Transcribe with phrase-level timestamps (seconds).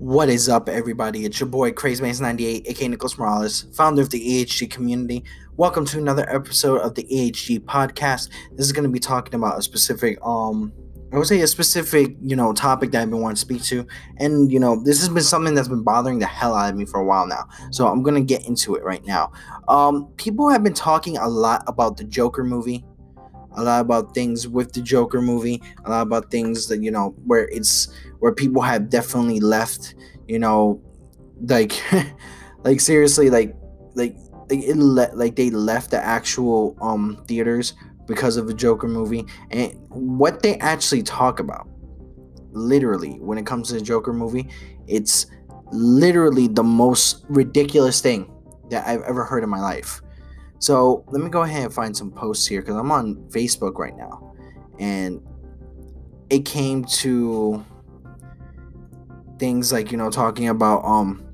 [0.00, 1.26] What is up, everybody?
[1.26, 5.24] It's your boy CrazyMace98, aka Nicholas Morales, founder of the AHG community.
[5.58, 8.30] Welcome to another episode of the AHG podcast.
[8.52, 10.72] This is going to be talking about a specific, um,
[11.12, 13.86] I would say a specific, you know, topic that I've been wanting to speak to,
[14.16, 16.86] and you know, this has been something that's been bothering the hell out of me
[16.86, 17.46] for a while now.
[17.70, 19.32] So I'm going to get into it right now.
[19.68, 22.86] Um, people have been talking a lot about the Joker movie
[23.56, 27.14] a lot about things with the Joker movie, a lot about things that you know
[27.26, 29.94] where it's where people have definitely left,
[30.26, 30.80] you know,
[31.46, 31.80] like
[32.64, 33.54] like seriously like
[33.94, 34.16] like
[34.50, 37.74] like it le- like they left the actual um theaters
[38.06, 41.68] because of the Joker movie and what they actually talk about
[42.52, 44.48] literally when it comes to the Joker movie,
[44.86, 45.26] it's
[45.72, 48.30] literally the most ridiculous thing
[48.70, 50.02] that I've ever heard in my life.
[50.60, 53.96] So let me go ahead and find some posts here because I'm on Facebook right
[53.96, 54.34] now.
[54.78, 55.26] And
[56.28, 57.64] it came to
[59.38, 61.26] things like, you know, talking about um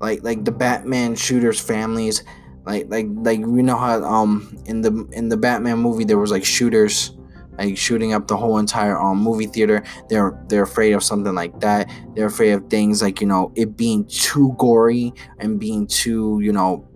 [0.00, 2.24] like like the Batman shooters families.
[2.66, 6.32] Like like like you know how um in the in the Batman movie there was
[6.32, 7.16] like shooters
[7.58, 9.84] like shooting up the whole entire um movie theater.
[10.08, 11.88] They're they're afraid of something like that.
[12.16, 16.52] They're afraid of things like, you know, it being too gory and being too, you
[16.52, 16.88] know,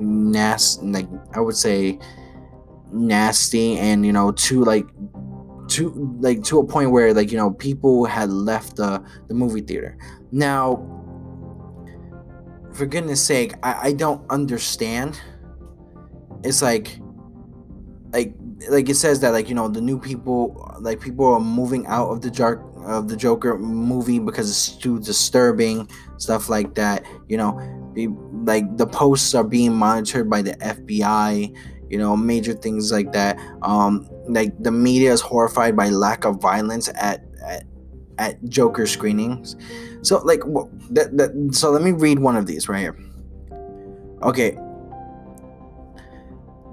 [0.00, 1.98] nasty like i would say
[2.92, 4.86] nasty and you know to like
[5.68, 9.60] to like to a point where like you know people had left the the movie
[9.60, 9.96] theater.
[10.32, 10.94] Now
[12.72, 15.20] for goodness sake i, I don't understand.
[16.42, 16.98] It's like
[18.12, 18.34] like
[18.70, 22.08] like it says that like you know the new people like people are moving out
[22.08, 27.36] of the jar of the joker movie because it's too disturbing stuff like that you
[27.36, 27.58] know
[28.48, 31.54] like the posts are being monitored by the FBI,
[31.90, 33.38] you know, major things like that.
[33.60, 37.64] Um, like the media is horrified by lack of violence at at,
[38.16, 39.54] at Joker screenings.
[40.00, 40.40] So like,
[40.90, 42.96] that, that, so let me read one of these right here.
[44.22, 44.58] Okay.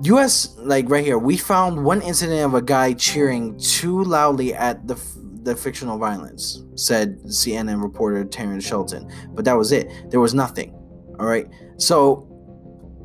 [0.03, 0.56] U.S.
[0.59, 4.96] like right here, we found one incident of a guy cheering too loudly at the
[5.44, 9.12] the fictional violence, said CNN reporter Terrence Shelton.
[9.30, 9.90] But that was it.
[10.09, 10.74] There was nothing.
[11.20, 11.48] All right.
[11.78, 12.28] So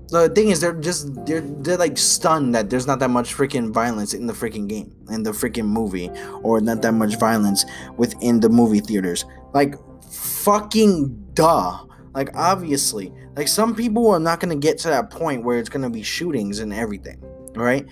[0.09, 3.72] the thing is, they're just they're they're like stunned that there's not that much freaking
[3.72, 6.10] violence in the freaking game, in the freaking movie,
[6.43, 7.65] or not that much violence
[7.97, 9.25] within the movie theaters.
[9.54, 9.75] Like
[10.10, 11.84] fucking duh.
[12.12, 15.91] Like obviously, like some people are not gonna get to that point where it's gonna
[15.91, 17.22] be shootings and everything.
[17.54, 17.87] Right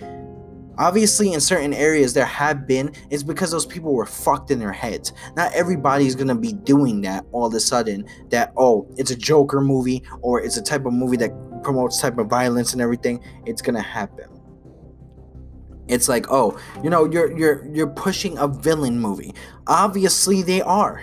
[0.79, 4.73] obviously in certain areas there have been it's because those people were fucked in their
[4.73, 5.13] heads.
[5.37, 9.61] Not everybody's gonna be doing that all of a sudden that oh it's a joker
[9.61, 13.23] movie or it's a type of movie that promotes type of violence and everything.
[13.45, 14.27] It's gonna happen.
[15.89, 19.35] It's like oh you know you're you're you're pushing a villain movie.
[19.67, 21.03] Obviously they are.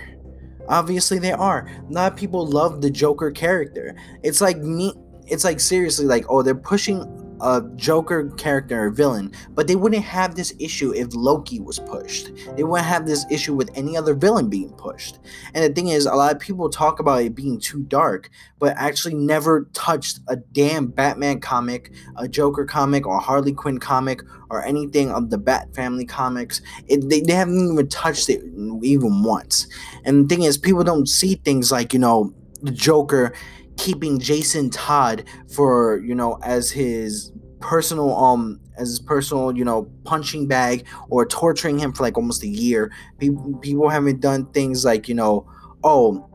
[0.68, 1.70] Obviously they are.
[1.90, 3.96] Not people love the joker character.
[4.24, 4.94] It's like me
[5.28, 7.04] it's like seriously like oh they're pushing
[7.42, 12.32] a Joker character or villain, but they wouldn't have this issue if Loki was pushed.
[12.56, 15.20] They wouldn't have this issue with any other villain being pushed.
[15.54, 18.30] And the thing is, a lot of people talk about it being too dark,
[18.60, 24.22] but actually never touched a damn Batman comic, a Joker comic, or Harley Quinn comic,
[24.50, 26.62] or anything of the Bat Family comics.
[26.88, 28.44] It, they, they haven't even touched it
[28.82, 29.68] even once.
[30.04, 33.34] And the thing is, people don't see things like, you know, the Joker
[33.78, 39.90] keeping Jason Todd for you know as his personal um as his personal you know
[40.04, 44.86] punching bag or torturing him for like almost a year people, people haven't done things
[44.86, 45.50] like you know
[45.84, 46.30] oh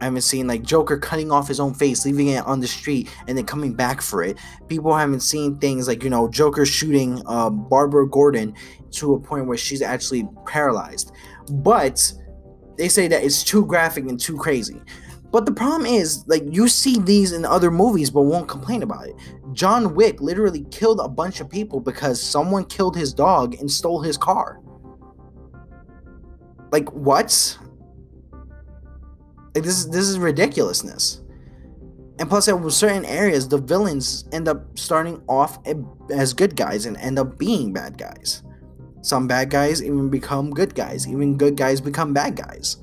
[0.00, 3.10] I haven't seen like Joker cutting off his own face, leaving it on the street,
[3.26, 4.38] and then coming back for it.
[4.66, 8.54] People haven't seen things like you know Joker shooting uh, Barbara Gordon
[8.92, 11.12] to a point where she's actually paralyzed.
[11.50, 12.12] But
[12.78, 14.80] they say that it's too graphic and too crazy.
[15.30, 19.06] But the problem is, like, you see these in other movies, but won't complain about
[19.06, 19.14] it.
[19.52, 24.00] John Wick literally killed a bunch of people because someone killed his dog and stole
[24.00, 24.60] his car.
[26.72, 27.58] Like, what?
[29.54, 31.22] Like, this is this is ridiculousness.
[32.18, 35.58] And plus, in certain areas, the villains end up starting off
[36.10, 38.42] as good guys and end up being bad guys.
[39.02, 41.08] Some bad guys even become good guys.
[41.08, 42.76] Even good guys become bad guys.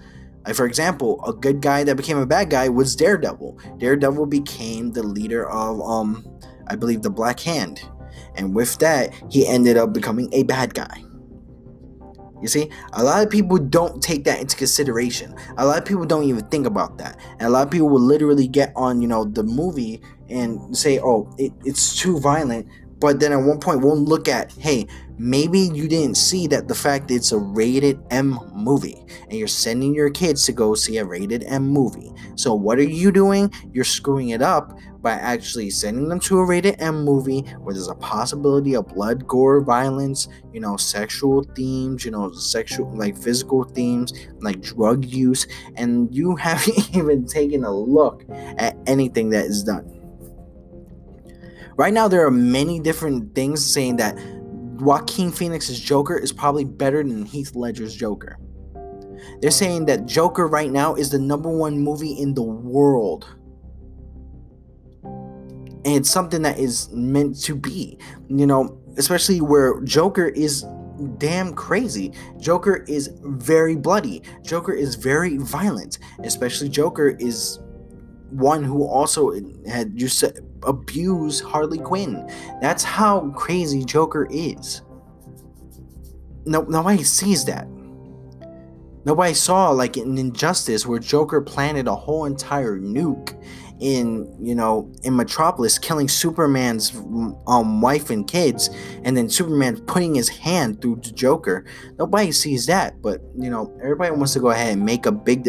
[0.54, 3.60] For example, a good guy that became a bad guy was Daredevil.
[3.78, 6.26] Daredevil became the leader of um
[6.68, 7.82] I believe the Black Hand.
[8.36, 11.04] And with that, he ended up becoming a bad guy.
[12.42, 15.34] You see, a lot of people don't take that into consideration.
[15.58, 17.20] A lot of people don't even think about that.
[17.32, 21.00] And a lot of people will literally get on, you know, the movie and say,
[21.00, 22.68] oh, it, it's too violent.
[23.00, 26.76] But then at one point we'll look at hey maybe you didn't see that the
[26.76, 31.06] fact it's a rated m movie and you're sending your kids to go see a
[31.06, 32.12] rated m movie.
[32.36, 33.52] So what are you doing?
[33.74, 37.88] You're screwing it up by actually sending them to a rated m movie where there's
[37.88, 43.64] a possibility of blood gore violence you know sexual themes you know sexual like physical
[43.64, 45.48] themes like drug use.
[45.76, 49.97] And you haven't even taken a look at anything that is done
[51.78, 54.18] Right now, there are many different things saying that
[54.82, 58.40] Joaquin Phoenix's Joker is probably better than Heath Ledger's Joker.
[59.42, 63.28] They're saying that Joker right now is the number one movie in the world.
[65.04, 70.66] And it's something that is meant to be, you know, especially where Joker is
[71.20, 72.12] damn crazy.
[72.40, 74.24] Joker is very bloody.
[74.44, 76.00] Joker is very violent.
[76.24, 77.60] Especially Joker is
[78.32, 79.32] one who also
[79.68, 82.28] had you said abuse Harley Quinn.
[82.62, 84.82] That's how crazy Joker is.
[86.46, 87.68] No, nobody sees that.
[89.06, 93.42] Nobody saw like an injustice where Joker planted a whole entire nuke
[93.80, 96.96] in you know in Metropolis, killing Superman's
[97.48, 98.70] um wife and kids,
[99.04, 101.66] and then Superman putting his hand through the Joker.
[101.98, 105.48] Nobody sees that, but you know everybody wants to go ahead and make a big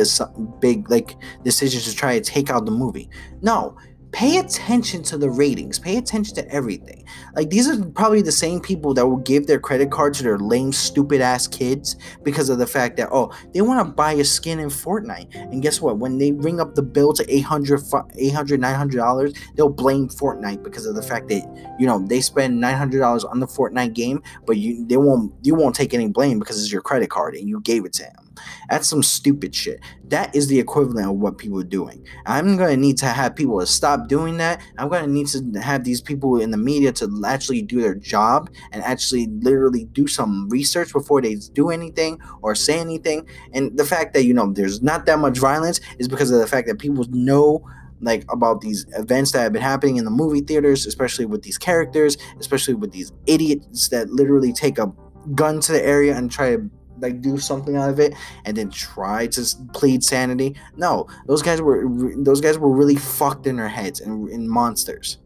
[0.61, 3.09] big like decision to try to take out the movie.
[3.41, 3.77] No,
[4.13, 7.05] pay attention to the ratings pay attention to everything.
[7.35, 10.39] Like these are probably the same people that will give their credit card to their
[10.39, 14.25] lame stupid ass kids because of the fact that oh they want to buy a
[14.25, 15.35] skin in fortnite.
[15.35, 15.99] And guess what?
[15.99, 17.81] When they ring up the bill to 800
[18.17, 22.61] 800 900 dollars they'll blame fortnite because of the fact that you know they spend
[22.61, 26.39] 900 dollars on the fortnite game but you they won't you won't take any blame
[26.39, 28.28] because it's your credit card and you gave it to them
[28.69, 29.81] that's some stupid shit.
[30.08, 32.06] That is the equivalent of what people are doing.
[32.26, 34.61] I'm going to need to have people to stop doing that.
[34.79, 37.94] I'm going to need to have these people in the media to actually do their
[37.94, 43.26] job and actually literally do some research before they do anything or say anything.
[43.52, 46.46] And the fact that, you know, there's not that much violence is because of the
[46.46, 47.64] fact that people know
[48.00, 51.58] like about these events that have been happening in the movie theaters, especially with these
[51.58, 54.93] characters, especially with these idiots that literally take a
[55.35, 56.70] gun to the area and try to
[57.00, 58.15] like do something out of it
[58.45, 60.56] and then try to plead sanity.
[60.77, 61.85] No, those guys were
[62.17, 65.19] those guys were really fucked in their heads and, and monsters.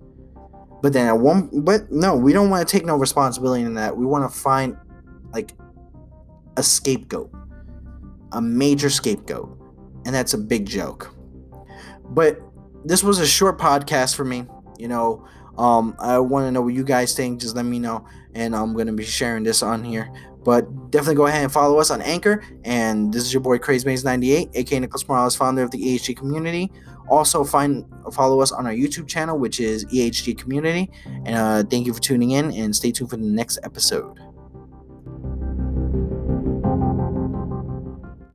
[0.83, 3.97] But then at one, but no, we don't want to take no responsibility in that.
[3.97, 4.77] We want to find
[5.33, 5.53] like
[6.57, 7.31] a scapegoat,
[8.33, 9.57] a major scapegoat,
[10.05, 11.15] and that's a big joke.
[12.11, 12.41] But
[12.85, 14.45] this was a short podcast for me.
[14.77, 15.27] You know,
[15.57, 17.41] um, I want to know what you guys think.
[17.41, 18.05] Just let me know,
[18.35, 20.13] and I'm gonna be sharing this on here.
[20.45, 22.43] But definitely go ahead and follow us on Anchor.
[22.65, 26.71] And this is your boy CrazeMaze98, aka Nicholas Morales, founder of the EHG community.
[27.09, 30.91] Also, find follow us on our YouTube channel, which is EHG Community.
[31.05, 34.19] And uh, thank you for tuning in, and stay tuned for the next episode.